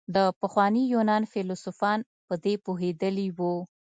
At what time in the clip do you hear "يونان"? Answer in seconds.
0.93-1.23